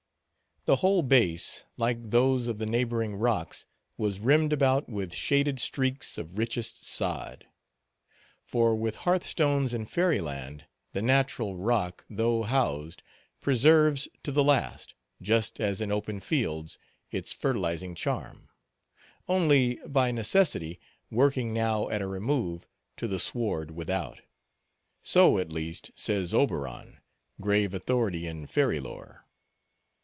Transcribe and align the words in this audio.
The 0.65 0.75
whole 0.75 1.01
base, 1.01 1.65
like 1.75 2.11
those 2.11 2.45
of 2.47 2.59
the 2.59 2.67
neighboring 2.67 3.15
rocks, 3.15 3.65
was 3.97 4.19
rimmed 4.19 4.53
about 4.53 4.87
with 4.87 5.11
shaded 5.11 5.59
streaks 5.59 6.19
of 6.19 6.37
richest 6.37 6.83
sod; 6.83 7.47
for, 8.45 8.75
with 8.75 8.97
hearth 8.97 9.23
stones 9.23 9.73
in 9.73 9.87
fairy 9.87 10.19
land, 10.21 10.65
the 10.93 11.01
natural 11.01 11.55
rock, 11.57 12.05
though 12.11 12.43
housed, 12.43 13.01
preserves 13.39 14.07
to 14.21 14.31
the 14.31 14.43
last, 14.43 14.93
just 15.19 15.59
as 15.59 15.81
in 15.81 15.91
open 15.91 16.19
fields, 16.19 16.77
its 17.09 17.33
fertilizing 17.33 17.95
charm; 17.95 18.47
only, 19.27 19.79
by 19.87 20.11
necessity, 20.11 20.79
working 21.09 21.55
now 21.55 21.89
at 21.89 22.03
a 22.03 22.07
remove, 22.07 22.67
to 22.97 23.07
the 23.07 23.17
sward 23.19 23.71
without. 23.71 24.21
So, 25.01 25.39
at 25.39 25.51
least, 25.51 25.89
says 25.95 26.35
Oberon, 26.35 26.99
grave 27.41 27.73
authority 27.73 28.27
in 28.27 28.45
fairy 28.45 28.79
lore. 28.79 29.25